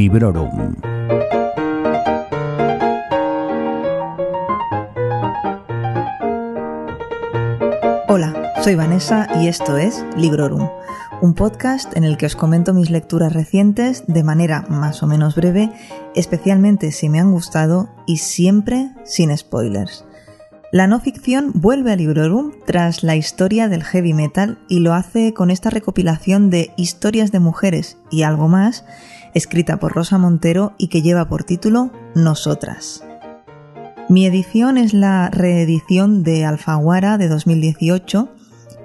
[0.00, 0.76] Librorum.
[8.08, 10.70] Hola, soy Vanessa y esto es Librorum,
[11.20, 15.36] un podcast en el que os comento mis lecturas recientes de manera más o menos
[15.36, 15.70] breve,
[16.14, 20.06] especialmente si me han gustado y siempre sin spoilers.
[20.72, 25.34] La no ficción vuelve a Librorum tras la historia del heavy metal y lo hace
[25.34, 28.84] con esta recopilación de historias de mujeres y algo más,
[29.34, 33.02] escrita por Rosa Montero y que lleva por título Nosotras.
[34.08, 38.28] Mi edición es la reedición de Alfaguara de 2018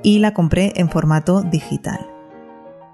[0.02, 2.00] y la compré en formato digital.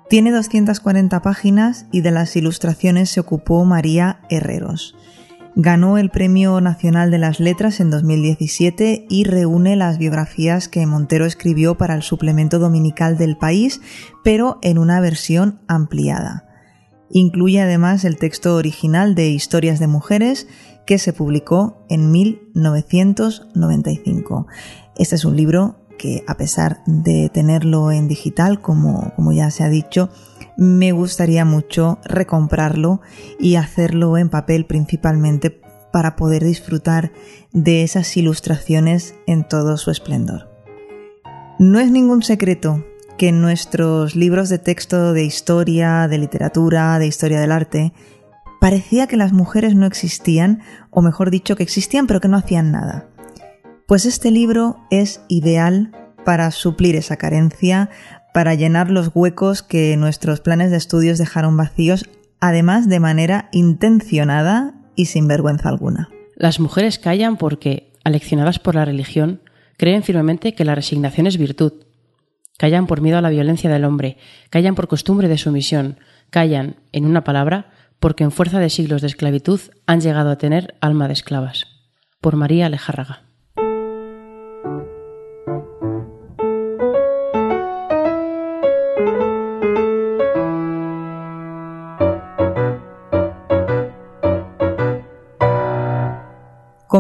[0.09, 4.97] Tiene 240 páginas y de las ilustraciones se ocupó María Herreros.
[5.55, 11.25] Ganó el Premio Nacional de las Letras en 2017 y reúne las biografías que Montero
[11.25, 13.81] escribió para el suplemento dominical del país,
[14.23, 16.47] pero en una versión ampliada.
[17.09, 20.47] Incluye además el texto original de Historias de Mujeres
[20.85, 24.47] que se publicó en 1995.
[24.95, 29.65] Este es un libro que a pesar de tenerlo en digital, como, como ya se
[29.65, 30.09] ha dicho,
[30.61, 33.01] me gustaría mucho recomprarlo
[33.39, 35.59] y hacerlo en papel principalmente
[35.91, 37.11] para poder disfrutar
[37.51, 40.51] de esas ilustraciones en todo su esplendor.
[41.57, 42.85] No es ningún secreto
[43.17, 47.91] que nuestros libros de texto de historia, de literatura, de historia del arte,
[48.59, 52.71] parecía que las mujeres no existían, o mejor dicho, que existían pero que no hacían
[52.71, 53.09] nada.
[53.87, 55.91] Pues este libro es ideal
[56.23, 57.89] para suplir esa carencia,
[58.33, 62.05] para llenar los huecos que nuestros planes de estudios dejaron vacíos,
[62.39, 66.09] además de manera intencionada y sin vergüenza alguna.
[66.35, 69.41] Las mujeres callan porque, aleccionadas por la religión,
[69.77, 71.73] creen firmemente que la resignación es virtud.
[72.57, 74.17] Callan por miedo a la violencia del hombre,
[74.49, 75.97] callan por costumbre de sumisión,
[76.29, 80.75] callan, en una palabra, porque en fuerza de siglos de esclavitud han llegado a tener
[80.81, 81.67] alma de esclavas.
[82.19, 83.30] Por María Alejárraga.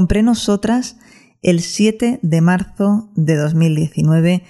[0.01, 0.97] Compré nosotras
[1.43, 4.43] el 7 de marzo de 2019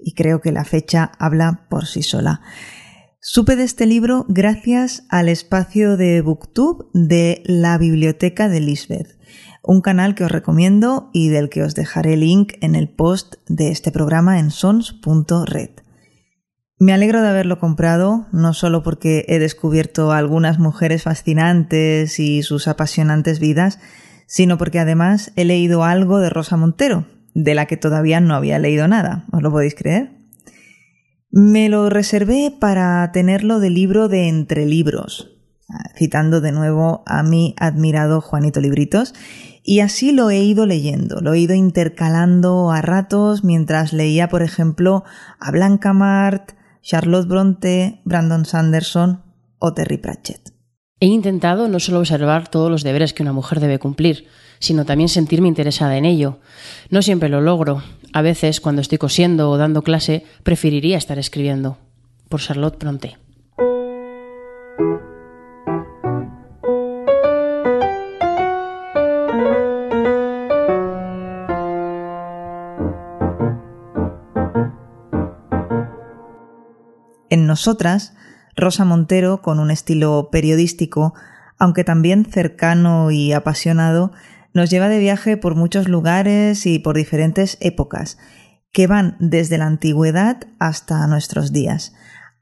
[0.00, 2.40] y creo que la fecha habla por sí sola.
[3.20, 9.16] Supe de este libro gracias al espacio de Booktube de la Biblioteca de Lisbeth,
[9.62, 13.70] un canal que os recomiendo y del que os dejaré link en el post de
[13.70, 15.70] este programa en sons.red.
[16.80, 22.66] Me alegro de haberlo comprado, no solo porque he descubierto algunas mujeres fascinantes y sus
[22.66, 23.78] apasionantes vidas,
[24.26, 28.58] sino porque además he leído algo de Rosa Montero, de la que todavía no había
[28.58, 29.24] leído nada.
[29.32, 30.10] ¿Os lo podéis creer?
[31.30, 35.36] Me lo reservé para tenerlo de libro de entre libros,
[35.96, 39.14] citando de nuevo a mi admirado Juanito Libritos,
[39.62, 44.42] y así lo he ido leyendo, lo he ido intercalando a ratos mientras leía, por
[44.42, 45.02] ejemplo,
[45.40, 49.22] a Blanca Mart, Charlotte Bronte, Brandon Sanderson
[49.58, 50.55] o Terry Pratchett.
[50.98, 54.28] He intentado no solo observar todos los deberes que una mujer debe cumplir,
[54.60, 56.38] sino también sentirme interesada en ello.
[56.88, 57.82] No siempre lo logro.
[58.14, 61.76] A veces, cuando estoy cosiendo o dando clase, preferiría estar escribiendo.
[62.30, 63.18] Por Charlotte Bronte.
[77.28, 78.14] En nosotras,
[78.56, 81.14] Rosa Montero, con un estilo periodístico,
[81.58, 84.12] aunque también cercano y apasionado,
[84.54, 88.16] nos lleva de viaje por muchos lugares y por diferentes épocas,
[88.72, 91.92] que van desde la antigüedad hasta nuestros días,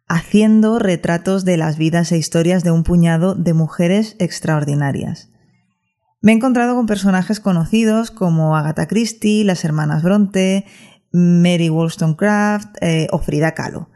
[0.08, 5.30] haciendo retratos de las vidas e historias de un puñado de mujeres extraordinarias.
[6.20, 10.64] Me he encontrado con personajes conocidos como Agatha Christie, las hermanas Bronte,
[11.12, 13.88] Mary Wollstonecraft eh, o Frida Kahlo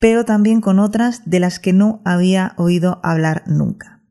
[0.00, 4.02] pero también con otras de las que no había oído hablar nunca.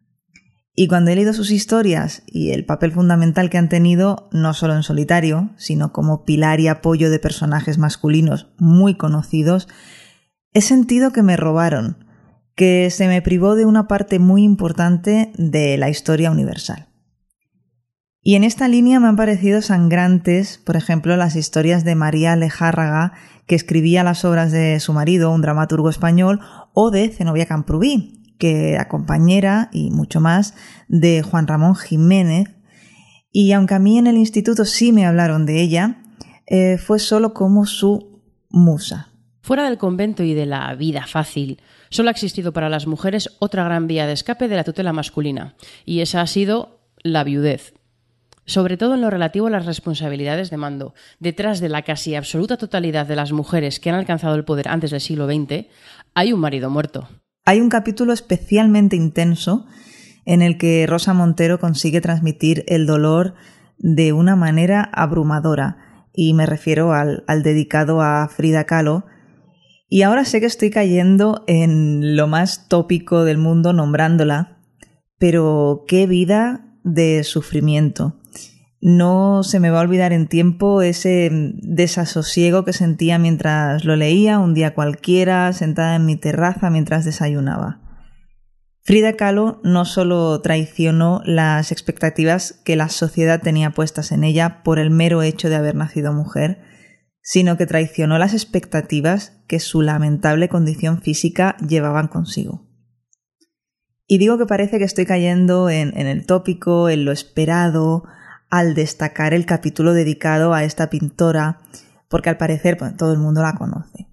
[0.73, 4.75] Y cuando he leído sus historias y el papel fundamental que han tenido, no solo
[4.75, 9.67] en solitario, sino como pilar y apoyo de personajes masculinos muy conocidos,
[10.53, 12.05] he sentido que me robaron,
[12.55, 16.88] que se me privó de una parte muy importante de la historia universal.
[18.29, 23.13] Y en esta línea me han parecido sangrantes, por ejemplo, las historias de María Alejárraga,
[23.47, 26.39] que escribía las obras de su marido, un dramaturgo español,
[26.73, 30.53] o de Zenobia Camprubí, que era compañera y mucho más
[30.87, 32.49] de Juan Ramón Jiménez.
[33.31, 36.03] Y aunque a mí en el instituto sí me hablaron de ella,
[36.45, 38.21] eh, fue solo como su
[38.51, 39.11] musa.
[39.41, 41.59] Fuera del convento y de la vida fácil,
[41.89, 45.55] solo ha existido para las mujeres otra gran vía de escape de la tutela masculina,
[45.83, 47.73] y esa ha sido la viudez.
[48.49, 50.95] Sobre todo en lo relativo a las responsabilidades de mando.
[51.19, 54.89] Detrás de la casi absoluta totalidad de las mujeres que han alcanzado el poder antes
[54.89, 55.67] del siglo XX,
[56.15, 57.07] hay un marido muerto.
[57.45, 59.67] Hay un capítulo especialmente intenso
[60.25, 63.35] en el que Rosa Montero consigue transmitir el dolor
[63.77, 69.05] de una manera abrumadora, y me refiero al, dedicado a Frida Kahlo,
[69.89, 74.57] y ahora sé que estoy cayendo en lo más tópico del mundo nombrándola,
[75.19, 78.15] pero qué vida de sufrimiento.
[78.81, 84.39] No se me va a olvidar en tiempo ese desasosiego que sentía mientras lo leía,
[84.39, 87.81] un día cualquiera, sentada en mi terraza mientras desayunaba.
[88.81, 94.79] Frida Kahlo no solo traicionó las expectativas que la sociedad tenía puestas en ella por
[94.79, 96.61] el mero hecho de haber nacido mujer,
[97.21, 102.65] sino que traicionó las expectativas que su lamentable condición física llevaban consigo.
[104.07, 108.05] Y digo que parece que estoy cayendo en, el tópico, en lo esperado,
[108.49, 111.59] al destacar el capítulo dedicado a esta pintora,
[112.07, 114.07] porque al parecer todo el mundo la conoce.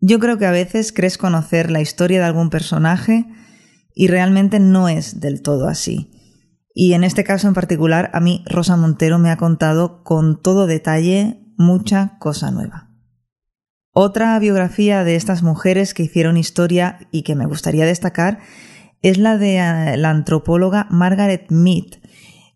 [0.00, 3.26] Yo creo que a veces crees conocer la historia de algún personaje
[3.94, 6.10] y realmente no es del todo así.
[6.74, 10.66] Y en este caso en particular, a mí Rosa Montero me ha contado con todo
[10.66, 12.88] detalle mucha cosa nueva.
[13.94, 18.40] Otra biografía de estas mujeres que hicieron historia y que me gustaría destacar
[19.02, 22.00] es la de la antropóloga Margaret Mead.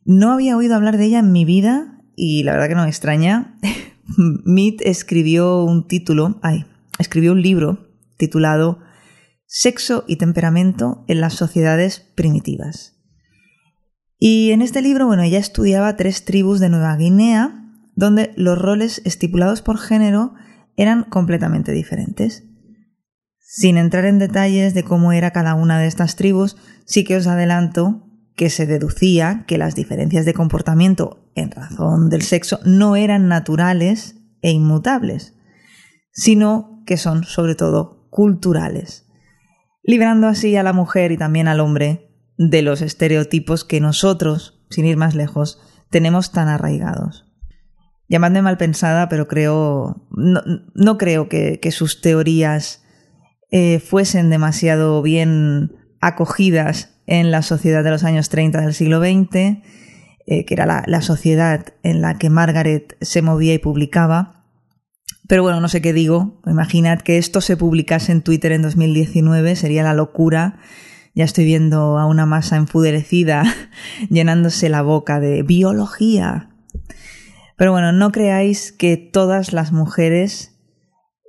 [0.06, 2.88] No había oído hablar de ella en mi vida y la verdad que no me
[2.88, 3.58] extraña.
[4.44, 6.40] Mead escribió un título,
[7.00, 8.78] escribió un libro titulado
[9.46, 12.94] Sexo y temperamento en las sociedades primitivas.
[14.18, 17.64] Y en este libro, bueno, ella estudiaba tres tribus de Nueva Guinea
[17.96, 20.34] donde los roles estipulados por género
[20.76, 22.44] eran completamente diferentes.
[23.40, 27.26] Sin entrar en detalles de cómo era cada una de estas tribus, sí que os
[27.26, 28.05] adelanto
[28.36, 34.16] que se deducía que las diferencias de comportamiento en razón del sexo no eran naturales
[34.42, 35.34] e inmutables,
[36.12, 39.06] sino que son sobre todo culturales,
[39.82, 44.84] librando así a la mujer y también al hombre de los estereotipos que nosotros, sin
[44.84, 45.60] ir más lejos,
[45.90, 47.24] tenemos tan arraigados.
[48.08, 52.84] Llamadme mal pensada, pero creo, no, creo que, sus teorías
[53.50, 59.62] eh, fuesen demasiado bien acogidas en la sociedad de los años 30 del siglo XX,
[60.26, 64.44] eh, que era la, sociedad en la que Margaret se movía y publicaba.
[65.28, 66.40] Pero bueno, no sé qué digo.
[66.46, 70.58] Imaginad que esto se publicase en Twitter en 2019, sería la locura.
[71.14, 73.44] Ya estoy viendo a una masa enfuderecida
[74.10, 76.50] llenándose la boca de biología,
[77.56, 80.55] pero bueno, no creáis que todas las mujeres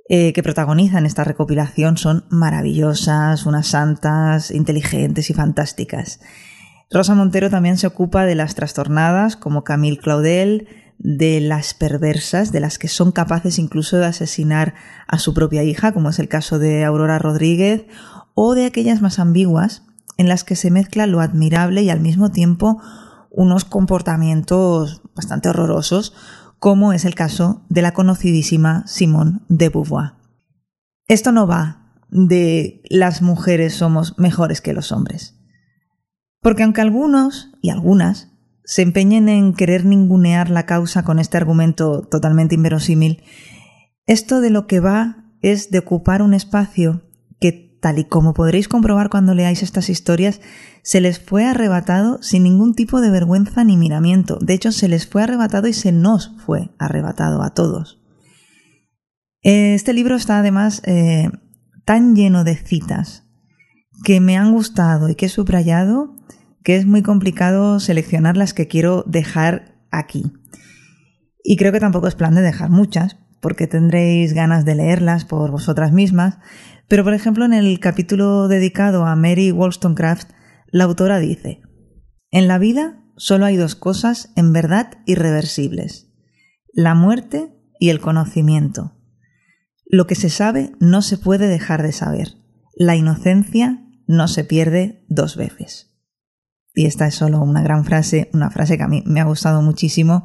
[0.08, 6.20] eh, que protagonizan esta recopilación son maravillosas, unas santas, inteligentes y fantásticas.
[6.90, 10.68] Rosa Montero también se ocupa de las trastornadas, como Camille Claudel,
[10.98, 14.74] de las perversas, de las que son capaces incluso de asesinar
[15.06, 17.84] a su propia hija, como es el caso de Aurora Rodríguez,
[18.34, 19.82] o de aquellas más ambiguas,
[20.16, 22.80] en las que se mezcla lo admirable y al mismo tiempo
[23.30, 26.14] unos comportamientos bastante horrorosos,
[26.58, 30.12] como es el caso de la conocidísima Simone de Beauvoir.
[31.06, 35.38] Esto no va de las mujeres somos mejores que los hombres.
[36.40, 38.32] Porque aunque algunos y algunas
[38.64, 43.22] se empeñen en querer ningunear la causa con este argumento totalmente inverosímil,
[44.06, 47.07] esto de lo que va es de ocupar un espacio
[47.80, 50.40] tal y como podréis comprobar cuando leáis estas historias,
[50.82, 54.38] se les fue arrebatado sin ningún tipo de vergüenza ni miramiento.
[54.40, 58.00] De hecho, se les fue arrebatado y se nos fue arrebatado a todos.
[59.42, 61.30] Este libro está además eh,
[61.84, 63.24] tan lleno de citas
[64.04, 66.14] que me han gustado y que he subrayado
[66.62, 70.32] que es muy complicado seleccionar las que quiero dejar aquí.
[71.42, 75.50] Y creo que tampoco es plan de dejar muchas, porque tendréis ganas de leerlas por
[75.50, 76.38] vosotras mismas,
[76.88, 80.30] pero, por ejemplo, en el capítulo dedicado a Mary Wollstonecraft,
[80.70, 81.60] la autora dice,
[82.30, 86.10] En la vida solo hay dos cosas en verdad irreversibles,
[86.72, 88.94] la muerte y el conocimiento.
[89.84, 92.34] Lo que se sabe no se puede dejar de saber.
[92.74, 95.94] La inocencia no se pierde dos veces.
[96.74, 99.62] Y esta es solo una gran frase, una frase que a mí me ha gustado
[99.62, 100.24] muchísimo,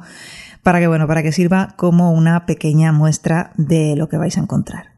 [0.62, 4.40] para que, bueno, para que sirva como una pequeña muestra de lo que vais a
[4.40, 4.93] encontrar.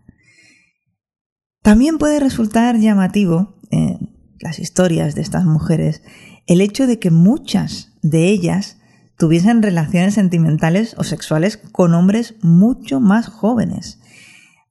[1.67, 6.01] También puede resultar llamativo en las historias de estas mujeres
[6.47, 8.79] el hecho de que muchas de ellas
[9.19, 14.01] tuviesen relaciones sentimentales o sexuales con hombres mucho más jóvenes.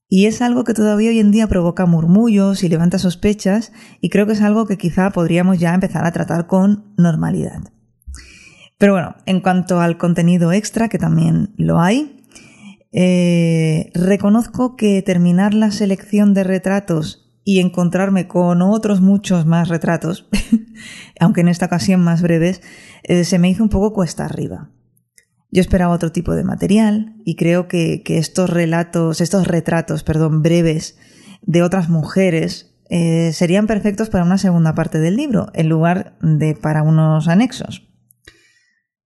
[0.08, 4.25] Y es algo que todavía hoy en día provoca murmullos y levanta sospechas y creo
[4.25, 7.60] que es algo que quizá podríamos ya empezar a tratar con normalidad.
[8.78, 12.25] Pero bueno, en cuanto al contenido extra, que también lo hay,
[12.98, 20.30] eh, reconozco que terminar la selección de retratos y encontrarme con otros muchos más retratos,
[21.20, 22.62] aunque en esta ocasión más breves,
[23.04, 24.72] eh, se me hizo un poco cuesta arriba.
[25.52, 30.98] Yo esperaba otro tipo de material y creo que, estos relatos, estos retratos, perdón, breves
[31.42, 36.56] de otras mujeres eh, serían perfectos para una segunda parte del libro, en lugar de
[36.56, 37.90] para unos anexos.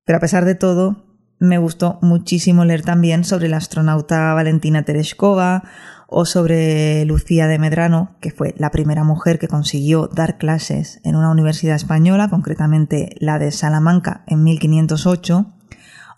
[0.05, 1.08] Pero a pesar de todo,
[1.39, 5.63] me gustó muchísimo leer también sobre la astronauta Valentina Tereshkova
[6.08, 11.15] o sobre Lucía de Medrano, que fue la primera mujer que consiguió dar clases en
[11.15, 15.53] una universidad española, concretamente la de Salamanca en 1508,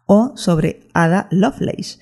[0.05, 1.99] o sobre Ada Lovelace,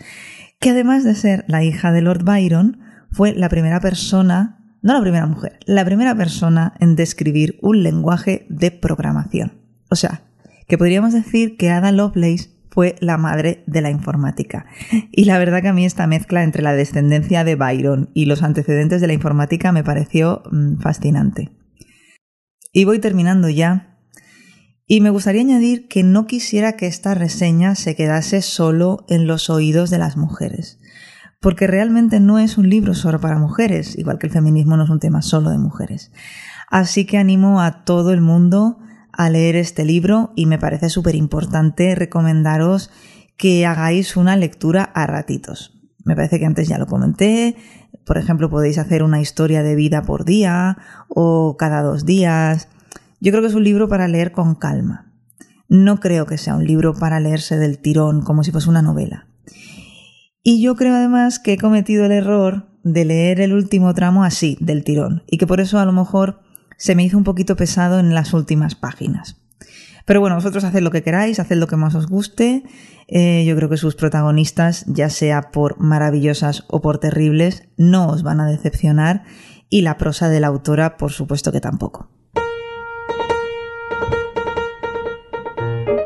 [0.60, 2.80] que además de ser la hija de Lord Byron,
[3.12, 8.46] fue la primera persona, no la primera mujer, la primera persona en describir un lenguaje
[8.50, 9.54] de programación.
[9.90, 10.22] O sea,
[10.68, 14.66] que podríamos decir que Ada Lovelace fue la madre de la informática.
[15.12, 18.42] Y la verdad que a mí esta mezcla entre la descendencia de Byron y los
[18.42, 21.52] antecedentes de la informática me pareció mm, fascinante.
[22.72, 23.98] Y voy terminando ya.
[24.86, 29.50] Y me gustaría añadir que no quisiera que esta reseña se quedase solo en los
[29.50, 30.80] oídos de las mujeres,
[31.42, 34.90] porque realmente no es un libro solo para mujeres, igual que el feminismo no es
[34.90, 36.14] un tema solo de mujeres.
[36.70, 38.80] Así que animo a todo el mundo
[39.20, 42.90] a leer este libro y me parece súper importante recomendaros
[43.36, 45.78] que hagáis una lectura a ratitos.
[46.06, 47.58] Me parece que antes ya lo comenté.
[48.06, 50.78] Por ejemplo, podéis hacer una historia de vida por día
[51.10, 52.70] o cada dos días.
[53.20, 55.12] Yo creo que es un libro para leer con calma.
[55.68, 59.28] No creo que sea un libro para leerse del tirón como si fuese una novela.
[60.44, 64.58] Y yo creo además que he cometido el error de leer el último tramo así,
[64.62, 66.40] del tirón, y que por eso a lo mejor
[66.80, 69.36] se me hizo un poquito pesado en las últimas páginas.
[70.06, 72.64] Pero bueno, vosotros haced lo que queráis, haced lo que más os guste.
[73.08, 78.24] Eh, yo creo que sus protagonistas, ya sea por maravillosas o por terribles, no os
[78.24, 79.24] van a decepcionar
[79.70, 82.10] y la prosa de la autora, por supuesto que tampoco.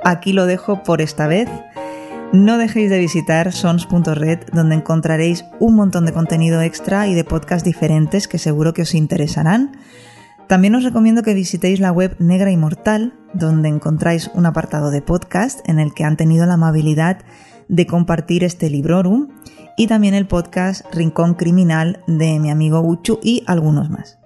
[0.04, 1.48] Aquí lo dejo por esta vez.
[2.34, 7.64] No dejéis de visitar sons.red donde encontraréis un montón de contenido extra y de podcasts
[7.64, 9.78] diferentes que seguro que os interesarán.
[10.54, 15.68] También os recomiendo que visitéis la web Negra Inmortal, donde encontráis un apartado de podcast
[15.68, 17.18] en el que han tenido la amabilidad
[17.70, 19.30] de compartir este librorum
[19.78, 24.20] y también el podcast Rincón Criminal de mi amigo Uchu y algunos más.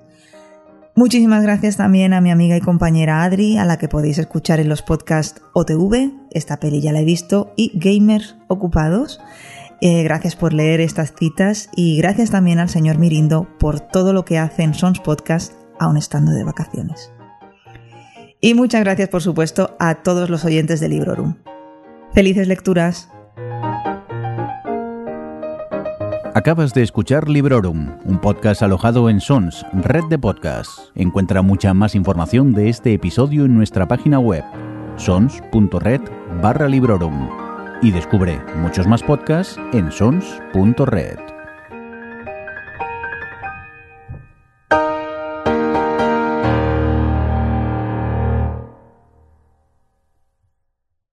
[0.96, 4.68] Muchísimas gracias también a mi amiga y compañera Adri, a la que podéis escuchar en
[4.68, 9.22] los podcasts OTV, esta peli ya la he visto, y Gamers Ocupados.
[9.80, 14.26] Eh, gracias por leer estas citas y gracias también al señor Mirindo por todo lo
[14.26, 17.12] que hace en Sons Podcast aún estando de vacaciones.
[18.40, 21.36] Y muchas gracias, por supuesto, a todos los oyentes de Librorum.
[22.14, 23.10] Felices lecturas.
[26.34, 30.92] Acabas de escuchar Librorum, un podcast alojado en Sons, red de podcasts.
[30.94, 34.44] Encuentra mucha más información de este episodio en nuestra página web,
[34.98, 36.02] sons.red
[36.40, 37.28] barra Librorum.
[37.82, 41.37] Y descubre muchos más podcasts en sons.red.